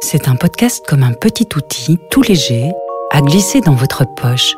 [0.00, 2.70] C'est un podcast comme un petit outil tout léger
[3.10, 4.54] à glisser dans votre poche.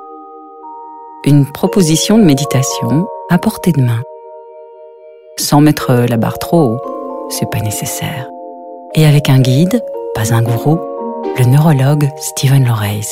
[1.25, 4.03] Une proposition de méditation à portée de main.
[5.38, 6.80] Sans mettre la barre trop haut,
[7.30, 8.29] c'est pas nécessaire.
[8.95, 9.82] Et avec un guide,
[10.14, 10.79] pas un gourou,
[11.39, 13.07] le neurologue Stephen Loreys.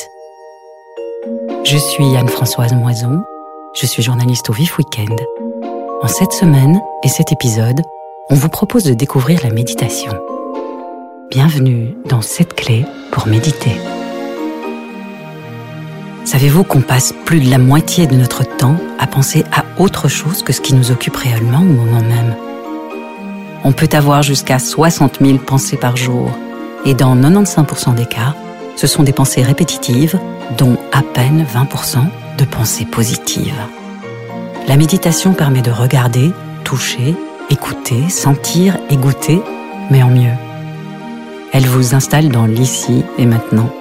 [1.63, 3.21] Je suis Anne-Françoise Moison,
[3.73, 5.19] je suis journaliste au Vif Weekend.
[6.01, 7.81] En cette semaine et cet épisode,
[8.29, 10.11] on vous propose de découvrir la méditation.
[11.31, 13.71] Bienvenue dans cette clé pour méditer.
[16.23, 20.43] Savez-vous qu'on passe plus de la moitié de notre temps à penser à autre chose
[20.43, 22.35] que ce qui nous occupe réellement au moment même?
[23.63, 26.29] On peut avoir jusqu'à 60 000 pensées par jour,
[26.85, 28.35] et dans 95% des cas,
[28.75, 30.19] ce sont des pensées répétitives,
[30.57, 31.97] dont à peine 20%
[32.37, 33.59] de pensées positives.
[34.67, 36.31] La méditation permet de regarder,
[36.63, 37.15] toucher,
[37.49, 39.41] écouter, sentir et goûter,
[39.89, 40.44] mais en mieux.
[41.57, 43.71] Elle vous installe dans l'ici et maintenant.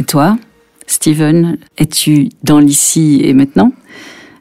[0.00, 0.36] Et toi,
[0.88, 3.70] Steven, es-tu dans l'ici et maintenant?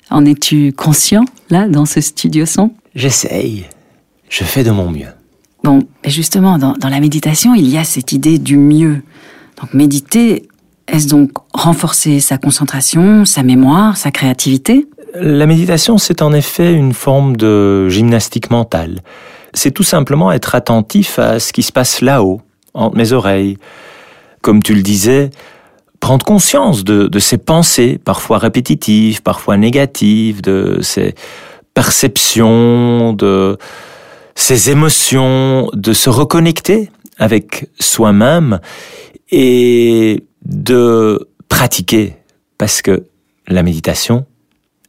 [0.09, 2.72] En es-tu conscient, là, dans ce studio son?
[2.95, 3.67] J'essaye.
[4.28, 5.14] Je fais de mon mieux.
[5.64, 9.03] Bon, et justement, dans, dans la méditation, il y a cette idée du mieux.
[9.62, 10.47] Donc méditer,
[10.88, 14.88] est-ce donc renforcer sa concentration, sa mémoire, sa créativité?
[15.18, 19.02] La méditation, c'est en effet une forme de gymnastique mentale.
[19.54, 22.42] C'est tout simplement être attentif à ce qui se passe là-haut,
[22.74, 23.58] entre mes oreilles.
[24.42, 25.30] Comme tu le disais,
[26.02, 31.16] prendre conscience de, de ces pensées, parfois répétitives, parfois négatives, de ces
[31.74, 33.58] perceptions, de
[34.36, 38.60] ces émotions, de se reconnecter avec soi-même
[39.32, 42.18] et de pratiquer,
[42.58, 43.06] parce que
[43.48, 44.26] la méditation,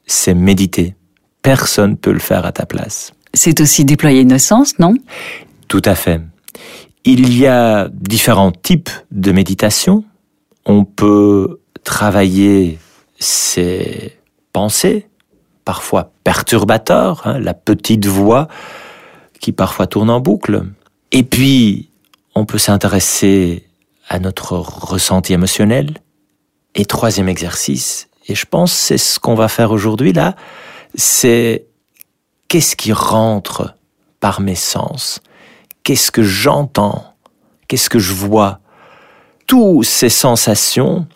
[0.06, 0.94] c'est méditer.
[1.42, 3.12] Personne ne peut le faire à ta place.
[3.34, 4.94] C'est aussi déployer nos sens, non?
[5.68, 6.20] Tout à fait.
[7.04, 10.04] Il y a différents types de méditation.
[10.64, 12.78] On peut travailler
[13.18, 14.18] ses
[14.52, 15.06] pensées,
[15.64, 18.48] parfois perturbateurs, hein, la petite voix
[19.40, 20.64] qui parfois tourne en boucle.
[21.12, 21.90] Et puis,
[22.34, 23.64] on peut s'intéresser
[24.08, 25.94] à notre ressenti émotionnel.
[26.74, 30.34] Et troisième exercice, et je pense c'est ce qu'on va faire aujourd'hui là,
[30.94, 31.66] c'est
[32.48, 33.74] qu'est-ce qui rentre
[34.20, 35.20] par mes sens?
[35.82, 37.14] Qu'est-ce que j'entends?
[37.68, 38.60] Qu'est-ce que je vois?
[39.46, 41.06] Toutes ces sensations,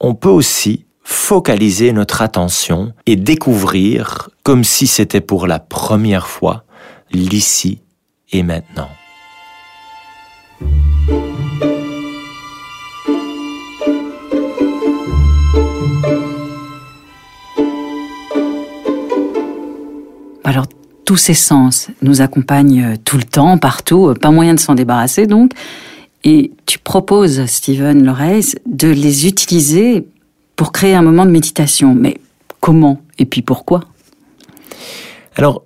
[0.00, 6.64] on peut aussi focaliser notre attention et découvrir, comme si c'était pour la première fois,
[7.10, 7.82] l'ici
[8.32, 8.88] et maintenant.
[21.14, 24.74] Tous ces sens nous accompagnent euh, tout le temps, partout, euh, pas moyen de s'en
[24.74, 25.52] débarrasser donc.
[26.24, 30.08] Et tu proposes, Stephen Loreys, de les utiliser
[30.56, 31.94] pour créer un moment de méditation.
[31.94, 32.18] Mais
[32.58, 33.82] comment et puis pourquoi?
[35.36, 35.62] Alors,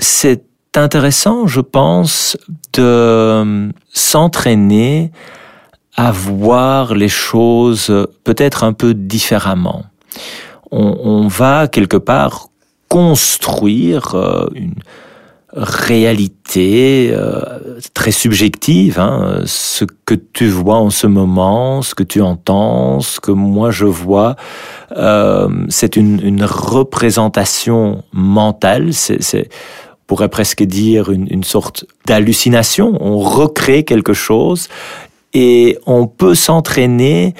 [0.00, 0.42] c'est
[0.74, 2.36] intéressant, je pense,
[2.72, 5.12] de euh, s'entraîner
[5.94, 7.92] à voir les choses
[8.24, 9.84] peut-être un peu différemment.
[10.72, 12.48] On va quelque part
[12.94, 14.76] construire euh, une
[15.52, 17.40] réalité euh,
[17.92, 23.18] très subjective, hein, ce que tu vois en ce moment, ce que tu entends, ce
[23.18, 24.36] que moi je vois,
[24.96, 29.48] euh, c'est une, représentation mentale, c'est
[30.06, 32.96] pourrait presque dire une, sorte d'hallucination.
[33.00, 34.68] On recrée quelque chose
[35.32, 37.34] et on peut s'entraîner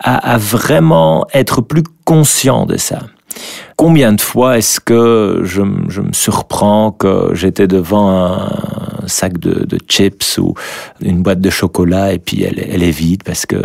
[0.00, 2.98] à, vraiment être plus conscient de ça.
[3.78, 10.36] Combien de fois est-ce que je, me surprends que j'étais devant un sac de, chips
[10.38, 10.54] ou
[11.00, 13.62] une boîte de chocolat et puis elle, est vide parce que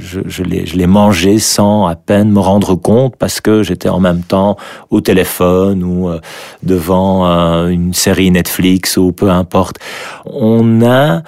[0.00, 4.22] je, je l'ai mangé sans à peine me rendre compte parce que j'étais en même
[4.22, 4.56] temps
[4.90, 6.20] au téléphone ou euh,
[6.62, 9.80] devant euh, une série Netflix ou peu importe.
[10.24, 11.24] On a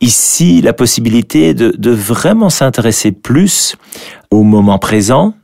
[0.00, 3.76] ici la possibilité de vraiment s'intéresser plus
[4.30, 5.34] au moment présent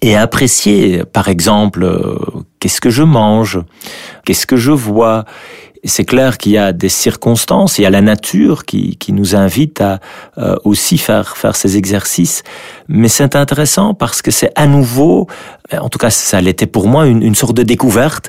[0.00, 2.18] et apprécier, par exemple, euh,
[2.60, 3.60] qu'est-ce que je mange,
[4.24, 5.24] qu'est-ce que je vois.
[5.84, 9.36] C'est clair qu'il y a des circonstances, il y a la nature qui, qui nous
[9.36, 10.00] invite à
[10.36, 12.42] euh, aussi faire, faire ces exercices,
[12.88, 15.28] mais c'est intéressant parce que c'est à nouveau,
[15.72, 18.28] en tout cas ça l'était pour moi, une, une sorte de découverte,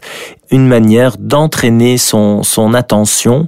[0.51, 3.47] une manière d'entraîner son, son attention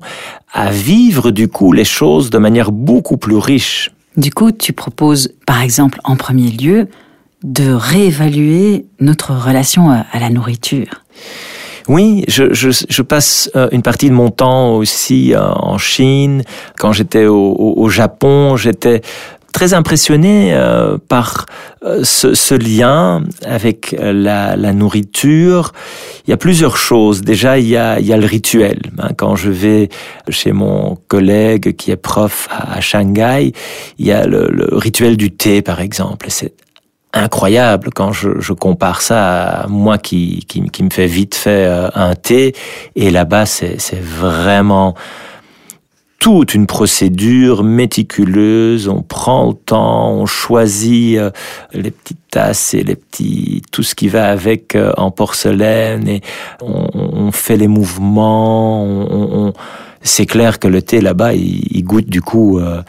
[0.52, 3.92] à vivre du coup les choses de manière beaucoup plus riche.
[4.18, 6.88] Du coup, tu proposes par exemple en premier lieu
[7.44, 11.02] de réévaluer notre relation à la nourriture.
[11.88, 16.44] Oui, je, je, je, passe euh, une partie de mon temps aussi euh, en Chine.
[16.78, 19.02] Quand j'étais au, au, Japon, j'étais
[19.52, 21.48] très impressionné euh, par
[22.04, 25.74] ce, ce, lien avec la, la, nourriture.
[26.28, 27.22] Il y a plusieurs choses.
[27.22, 28.80] Déjà, il y a, il y a le rituel.
[29.00, 29.10] Hein.
[29.18, 29.90] Quand je vais
[30.30, 33.54] chez mon collègue qui est prof à, Shanghai,
[33.98, 36.28] il y a le, le rituel du thé, par exemple.
[37.14, 41.66] Incroyable quand je, je, compare ça à moi qui, qui, qui me fait vite fait
[41.66, 42.54] euh, un thé.
[42.96, 44.96] Et là-bas, c'est vraiment
[46.22, 48.88] toute une procédure méticuleuse.
[48.88, 51.32] On prend le temps, on choisit euh,
[51.74, 56.22] les petites tasses et les petits tout ce qui va avec euh, en porcelaine et
[56.62, 58.84] on, on fait les mouvements.
[58.84, 59.54] On, on,
[60.04, 62.60] c'est clair que le thé là-bas, il, il, goûte du coup.
[62.60, 62.84] Euh,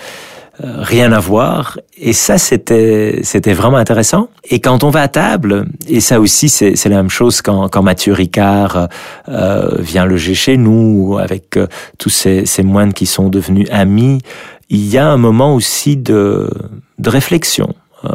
[0.62, 1.78] rien à voir.
[1.96, 4.28] Et ça, c'était c'était vraiment intéressant.
[4.44, 7.82] Et quand on va à table, et ça aussi, c'est la même chose quand, quand
[7.82, 8.88] Mathieu Ricard
[9.28, 11.66] euh, vient loger chez nous, avec euh,
[11.98, 14.20] tous ces, ces moines qui sont devenus amis,
[14.68, 16.50] il y a un moment aussi de,
[16.98, 17.74] de réflexion.
[18.04, 18.08] Euh,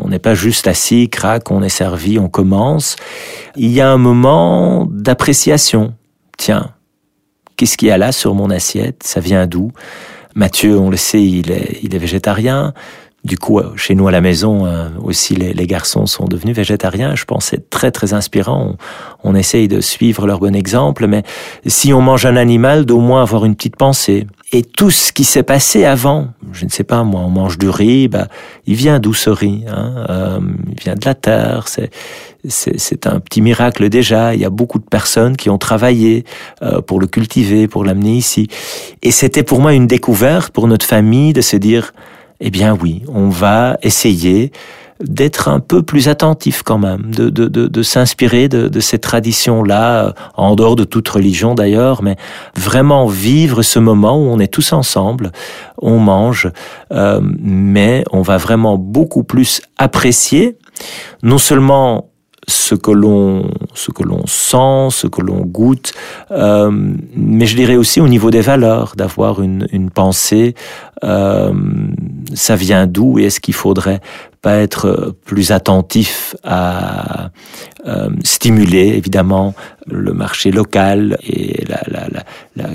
[0.00, 2.96] on n'est pas juste assis, crac, on est servi, on commence.
[3.56, 5.94] Il y a un moment d'appréciation.
[6.38, 6.70] Tiens,
[7.56, 9.02] qu'est-ce qu'il y a là sur mon assiette?
[9.04, 9.72] Ça vient d'où?
[10.34, 12.74] Mathieu, on le sait, il est, il est végétarien.
[13.24, 17.14] Du coup, chez nous à la maison euh, aussi, les, les garçons sont devenus végétariens.
[17.14, 18.76] Je pense c'est très très inspirant.
[19.22, 21.22] On, on, essaye de suivre leur bon exemple, mais
[21.64, 24.26] si on mange un animal, d'au moins avoir une petite pensée.
[24.54, 27.70] Et tout ce qui s'est passé avant, je ne sais pas moi, on mange du
[27.70, 28.28] riz, bah,
[28.66, 31.68] il vient d'où ce riz hein euh, Il vient de la terre.
[31.68, 31.90] C'est
[32.48, 34.34] c'est un petit miracle déjà.
[34.34, 36.24] Il y a beaucoup de personnes qui ont travaillé
[36.62, 38.48] euh, pour le cultiver, pour l'amener ici.
[39.02, 41.94] Et c'était pour moi une découverte pour notre famille de se dire,
[42.40, 44.50] eh bien oui, on va essayer
[45.02, 48.98] d'être un peu plus attentif quand même, de, de, de, de s'inspirer de, de, ces
[48.98, 52.16] traditions-là, euh, en dehors de toute religion d'ailleurs, mais
[52.56, 55.32] vraiment vivre ce moment où on est tous ensemble,
[55.78, 56.50] on mange,
[56.92, 60.56] euh, mais on va vraiment beaucoup plus apprécier
[61.22, 62.08] non seulement
[62.48, 65.92] ce que l'on ce que l'on sent, ce que l'on goûte,
[66.30, 66.70] euh,
[67.14, 70.54] mais je dirais aussi au niveau des valeurs, d'avoir une, une pensée,
[71.04, 71.52] euh,
[72.34, 74.00] ça vient d'où et est-ce qu'il faudrait
[74.42, 77.30] pas être plus attentif à
[77.86, 79.54] euh, stimuler évidemment
[79.86, 82.68] le marché local et la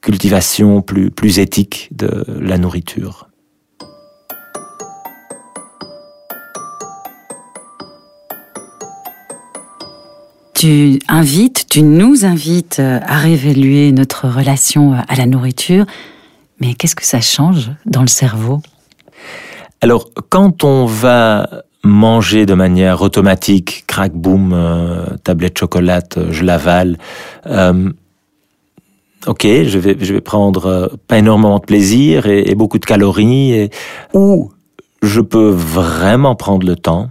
[0.00, 3.30] cultivation plus plus éthique de la nourriture.
[10.60, 15.86] Tu invites, tu nous invites euh, à réévaluer notre relation à la nourriture,
[16.60, 18.60] mais qu'est-ce que ça change dans le cerveau?
[19.82, 21.48] Alors, quand on va
[21.82, 26.98] manger de manière automatique, crack boom, euh, tablette chocolat, euh, je l'avale.
[27.46, 27.90] Euh,
[29.26, 33.52] ok, je vais je vais prendre euh, pas énormément de plaisir et, beaucoup de calories,
[33.52, 33.70] et,
[34.12, 34.52] ou
[35.00, 37.08] je peux vraiment prendre le temps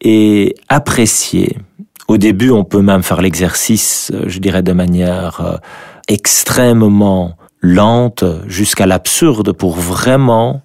[0.00, 1.58] et apprécier
[2.06, 5.60] au début, on peut même faire l'exercice, euh, je dirais, de manière
[6.06, 10.62] extrêmement lente jusqu'à l'absurde pour vraiment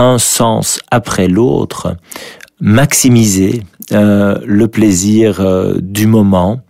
[0.00, 1.94] un sens après l'autre,
[2.58, 3.62] maximiser
[3.92, 6.62] euh, le plaisir euh, du moment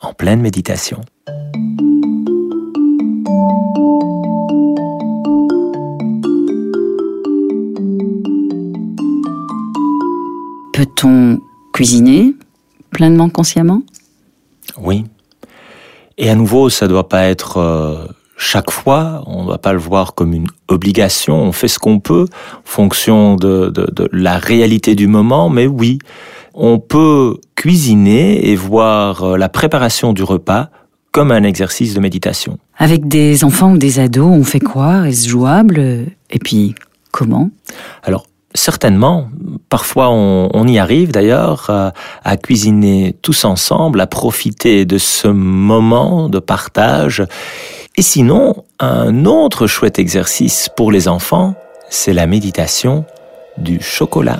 [0.00, 1.00] en pleine méditation.
[10.72, 11.40] Peut-on
[11.72, 12.34] cuisiner
[12.90, 13.82] pleinement consciemment?
[14.80, 15.04] Oui.
[16.16, 18.06] Et à nouveau, ça ne doit pas être euh,
[18.38, 21.98] chaque fois, on ne doit pas le voir comme une obligation, on fait ce qu'on
[21.98, 25.98] peut en fonction de, de, de, la réalité du moment, mais oui,
[26.54, 30.70] on peut cuisiner et voir euh, la préparation du repas
[31.10, 32.58] comme un exercice de méditation.
[32.76, 35.08] Avec des enfants ou des ados, on fait quoi?
[35.08, 36.06] Est-ce jouable?
[36.30, 36.76] Et puis,
[37.10, 37.50] comment?
[38.04, 39.28] Alors, Certainement.
[39.68, 41.92] Parfois, on, on y arrive d'ailleurs à,
[42.24, 47.22] à, cuisiner tous ensemble, à profiter de ce moment de partage.
[47.98, 51.56] Et sinon, un autre chouette exercice pour les enfants,
[51.90, 53.04] c'est la méditation
[53.56, 54.38] du chocolat.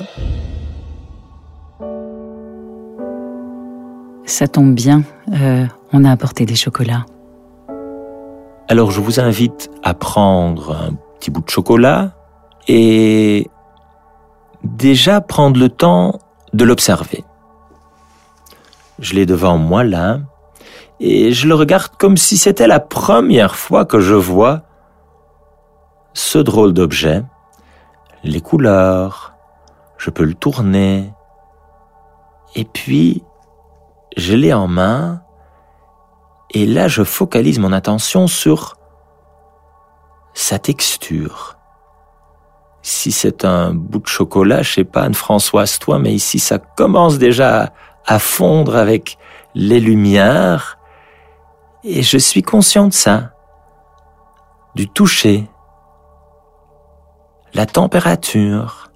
[4.27, 7.05] Ça tombe bien, euh, on a apporté des chocolats.
[8.69, 12.12] Alors je vous invite à prendre un petit bout de chocolat
[12.69, 13.50] et
[14.62, 16.21] déjà prendre le temps
[16.53, 17.25] de l'observer.
[19.00, 20.21] Je l'ai devant moi là,
[21.00, 24.62] et je le regarde comme si c'était la première fois que je vois
[26.12, 27.23] ce drôle d'objet,
[28.25, 29.35] les couleurs,
[29.97, 31.12] je peux le tourner,
[32.57, 33.23] et puis
[34.17, 35.23] je l'ai en main.
[36.50, 38.76] Et là je focalise mon attention sur
[40.35, 41.57] sa texture.
[42.83, 47.19] Si c'est un bout de chocolat, je sais pas, Anne-Françoise, toi, mais ici ça commence
[47.19, 47.73] déjà
[48.07, 49.19] à fondre avec
[49.55, 50.78] les lumières
[51.85, 53.33] et je suis conscient de ça,
[54.75, 55.49] du toucher,
[57.55, 58.91] la température.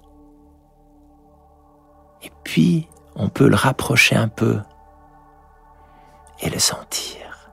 [2.21, 4.59] Et puis, on peut le rapprocher un peu
[6.41, 7.51] et le sentir.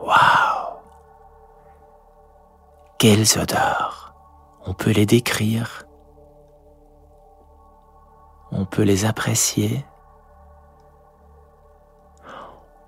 [0.00, 0.78] Waouh
[2.98, 4.14] Quelles odeurs
[4.64, 5.84] On peut les décrire.
[8.52, 9.84] On peut les apprécier.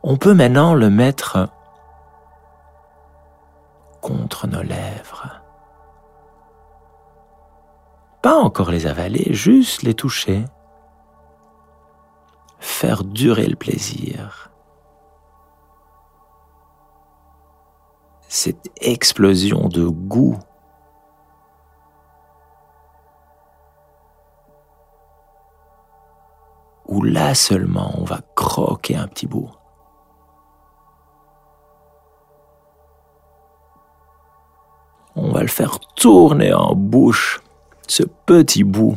[0.03, 1.49] On peut maintenant le mettre
[4.01, 5.43] contre nos lèvres.
[8.23, 10.45] Pas encore les avaler, juste les toucher.
[12.59, 14.51] Faire durer le plaisir.
[18.29, 20.39] Cette explosion de goût.
[26.87, 29.51] Où là seulement on va croquer un petit bout.
[35.49, 37.41] Faire tourner en bouche
[37.87, 38.97] ce petit bout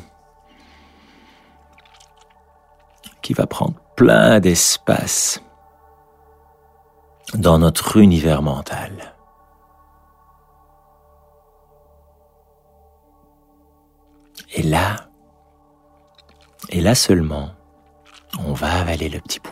[3.22, 5.42] qui va prendre plein d'espace
[7.34, 9.14] dans notre univers mental.
[14.54, 15.08] Et là,
[16.70, 17.52] et là seulement,
[18.40, 19.52] on va avaler le petit bout.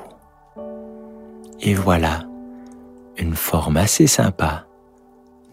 [1.61, 2.23] Et voilà
[3.17, 4.65] une forme assez sympa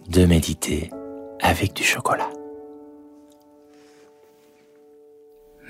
[0.08, 0.90] de méditer
[1.40, 2.30] avec du chocolat.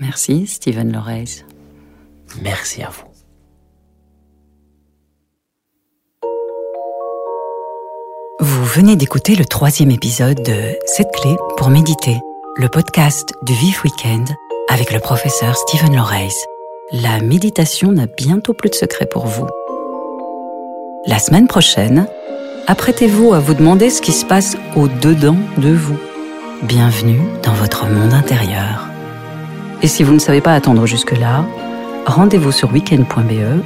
[0.00, 1.44] Merci, Steven Loreis.
[2.42, 3.06] Merci à vous.
[8.40, 12.18] Vous venez d'écouter le troisième épisode de Cette clé pour méditer,
[12.56, 14.28] le podcast du Vif Weekend
[14.68, 16.34] avec le professeur Steven Loreis.
[16.92, 19.46] La méditation n'a bientôt plus de secret pour vous.
[21.06, 22.06] La semaine prochaine,
[22.66, 25.98] apprêtez-vous à vous demander ce qui se passe au-dedans de vous.
[26.62, 28.88] Bienvenue dans votre monde intérieur.
[29.82, 31.44] Et si vous ne savez pas attendre jusque-là,
[32.06, 33.62] rendez-vous sur weekend.be.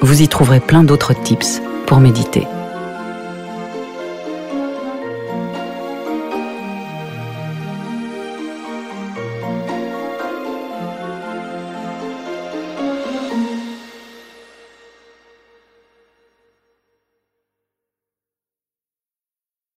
[0.00, 2.46] Vous y trouverez plein d'autres tips pour méditer.